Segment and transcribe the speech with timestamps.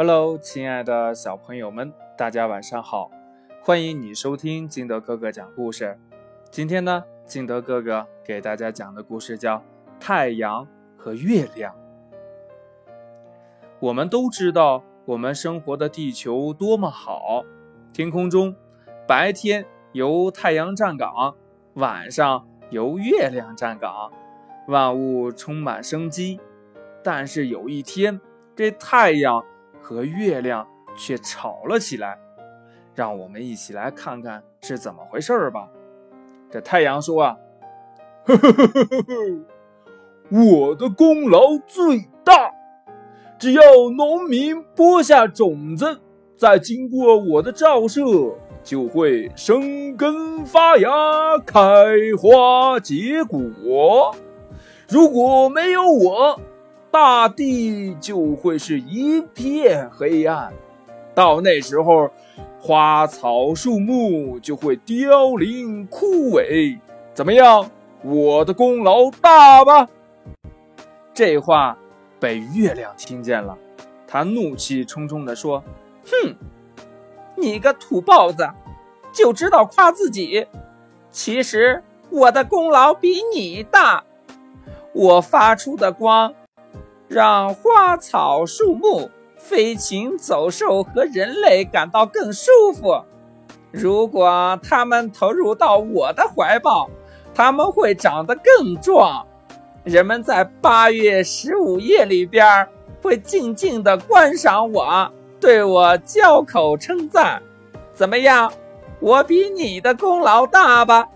[0.00, 3.10] Hello，亲爱的小朋友们，大家晚上好！
[3.60, 5.98] 欢迎你收听金德哥哥讲故事。
[6.52, 9.56] 今天呢，金德哥哥给大家讲的故事叫
[9.98, 11.74] 《太阳和月亮》。
[13.80, 17.42] 我们都知道，我们生活的地球多么好，
[17.92, 18.54] 天空中
[19.04, 21.34] 白天由太阳站岗，
[21.74, 24.12] 晚上由月亮站岗，
[24.68, 26.38] 万物充满生机。
[27.02, 28.20] 但是有一天，
[28.54, 29.44] 这太阳。
[29.88, 32.18] 和月亮却吵了起来，
[32.94, 35.66] 让我们一起来看看是怎么回事儿吧。
[36.50, 37.38] 这太阳说：“啊，
[38.26, 39.14] 呵呵呵呵呵
[40.28, 42.52] 我的功劳最大，
[43.38, 43.62] 只要
[43.96, 45.98] 农民播下种子，
[46.36, 48.02] 再经过我的照射，
[48.62, 50.90] 就会生根发芽、
[51.46, 51.62] 开
[52.20, 54.14] 花结果。
[54.86, 56.38] 如果没有我，”
[56.90, 60.52] 大地就会是一片黑暗，
[61.14, 62.10] 到那时候，
[62.58, 66.78] 花草树木就会凋零枯萎。
[67.12, 67.70] 怎么样，
[68.02, 69.88] 我的功劳大吧？
[71.12, 71.76] 这话
[72.18, 73.56] 被月亮听见了，
[74.06, 75.62] 他怒气冲冲地说
[76.10, 76.34] ：“哼，
[77.36, 78.48] 你个土包子，
[79.12, 80.46] 就知道夸自己。
[81.10, 84.04] 其实我的功劳比你大，
[84.94, 86.32] 我发出的光。”
[87.08, 93.02] 让花草树木、飞禽走兽和人类感到更舒服。
[93.70, 96.90] 如果他们投入到我的怀抱，
[97.34, 99.26] 他们会长得更壮。
[99.84, 102.68] 人们在八月十五夜里边
[103.02, 107.42] 会静静地观赏我，对我交口称赞。
[107.94, 108.52] 怎么样？
[109.00, 111.08] 我比你的功劳大吧？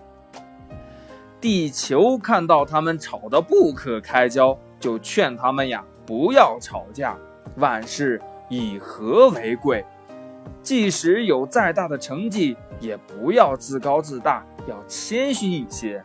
[1.41, 4.57] 地球看到他们吵得不可开交。
[4.83, 7.17] 就劝他们呀，不要吵架，
[7.55, 9.85] 万事以和为贵。
[10.61, 16.03] 即使有再大的成绩，也不要自高自大，要谦虚一些。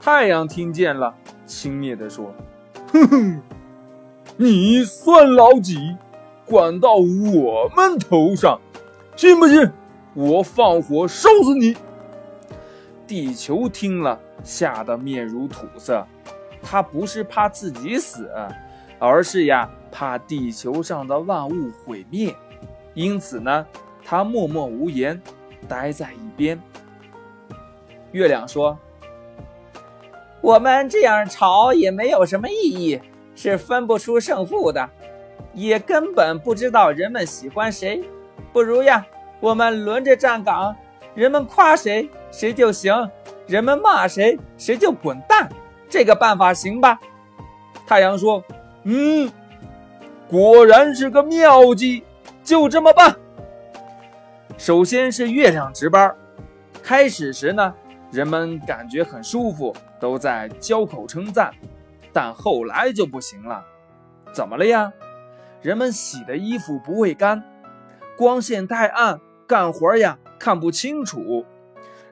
[0.00, 1.12] 太阳听见了，
[1.46, 2.32] 轻蔑地说
[2.92, 3.42] ：“哼哼，
[4.36, 5.96] 你算老几？
[6.46, 8.60] 管到我们头上，
[9.16, 9.68] 信不信
[10.14, 11.76] 我放火烧死你？”
[13.06, 16.06] 地球听了，吓得面如土色。
[16.64, 18.30] 他不是怕自己死，
[18.98, 22.34] 而是呀怕地球上的万物毁灭，
[22.94, 23.66] 因此呢，
[24.02, 25.20] 他默默无言，
[25.68, 26.58] 待在一边。
[28.12, 28.78] 月亮说
[30.40, 33.00] ：“我们这样吵也没有什么意义，
[33.36, 34.88] 是分不出胜负的，
[35.52, 38.02] 也根本不知道人们喜欢谁。
[38.52, 39.06] 不如呀，
[39.38, 40.74] 我们轮着站岗，
[41.14, 43.10] 人们夸谁谁就行，
[43.46, 45.48] 人们骂谁谁就滚蛋。”
[45.94, 46.98] 这个办法行吧？
[47.86, 48.42] 太阳说
[48.82, 49.30] ：“嗯，
[50.28, 52.02] 果然是个妙计，
[52.42, 53.14] 就这么办。”
[54.58, 56.12] 首先是月亮值班。
[56.82, 57.72] 开始时呢，
[58.10, 61.54] 人们感觉很舒服，都在交口称赞。
[62.12, 63.64] 但后来就不行了。
[64.32, 64.92] 怎么了呀？
[65.62, 67.40] 人们洗的衣服不会干，
[68.18, 71.46] 光线太暗，干活呀看不清楚。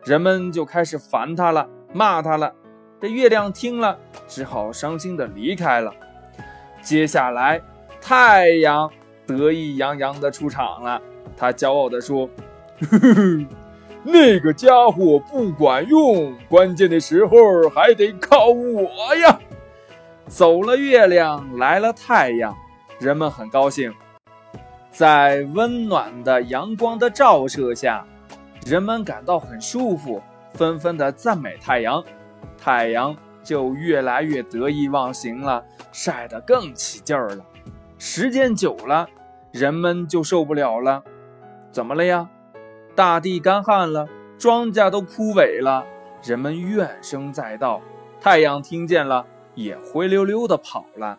[0.04, 2.54] 人们就开始烦他了，骂他了。
[3.02, 3.98] 这月亮听了，
[4.28, 5.92] 只好伤心的离开了。
[6.82, 7.60] 接下来，
[8.00, 8.88] 太阳
[9.26, 11.02] 得意洋洋的出场了。
[11.36, 12.28] 他骄傲地说
[12.88, 13.46] ：“呵 呵
[14.04, 19.36] 那个家伙不管用，关键的时候还得靠我呀！”
[20.28, 22.56] 走了月亮，来了太阳，
[23.00, 23.92] 人们很高兴。
[24.92, 28.06] 在温暖的阳光的照射下，
[28.64, 32.00] 人们感到很舒服，纷纷的赞美太阳。
[32.58, 37.44] 太阳就越来越得意忘形了，晒得更起劲儿了。
[37.98, 39.08] 时间久了，
[39.52, 41.02] 人们就受不了了。
[41.70, 42.30] 怎么了呀？
[42.94, 44.08] 大地干旱了，
[44.38, 45.86] 庄稼都枯萎了，
[46.22, 47.80] 人们怨声载道。
[48.20, 51.18] 太阳听见了，也灰溜溜的跑了。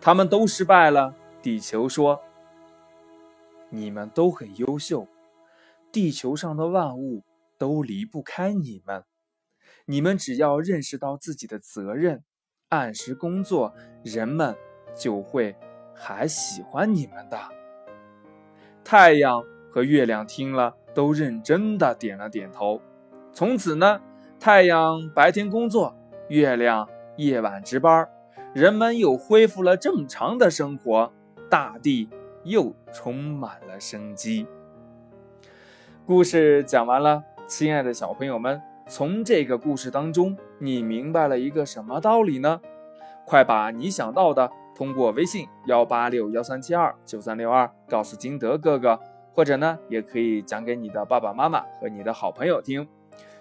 [0.00, 1.14] 他们都失败了。
[1.40, 2.20] 地球说
[3.70, 5.06] ：“你们都很优秀，
[5.90, 7.22] 地球上的万物
[7.56, 9.04] 都离不开你们。”
[9.90, 12.22] 你们只要认识到自己的责任，
[12.68, 13.72] 按时工作，
[14.04, 14.54] 人们
[14.94, 15.56] 就会
[15.94, 17.38] 还喜欢你们的。
[18.84, 22.82] 太阳和月亮听了，都认真的点了点头。
[23.32, 23.98] 从此呢，
[24.38, 25.96] 太阳白天工作，
[26.28, 26.86] 月亮
[27.16, 28.06] 夜晚值班，
[28.52, 31.10] 人们又恢复了正常的生活，
[31.48, 32.10] 大地
[32.44, 34.46] 又充满了生机。
[36.04, 38.60] 故事讲完了，亲爱的小朋友们。
[38.88, 42.60] 从这个故事当中，你明白了一个什么道理呢？
[43.26, 48.98] 快把你想到的通过微信幺八六幺三七二九三六二告诉金德哥哥，
[49.34, 52.88] 或者呢，也可以讲给你的爸爸妈妈和你的好朋友听。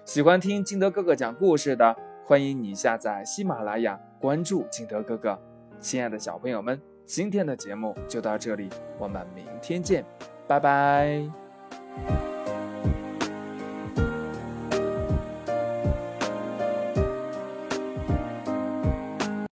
[0.04, 1.96] 喜欢听金德哥哥讲故事的，
[2.26, 5.40] 欢迎你下载喜马拉雅，关注金德哥哥。
[5.80, 10.04] 亲爱的小朋友们，今天的节目就到这里，我们明天见，
[10.48, 12.37] 拜拜。